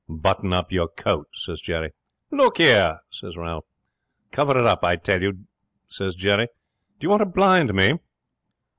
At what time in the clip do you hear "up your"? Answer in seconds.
0.51-0.87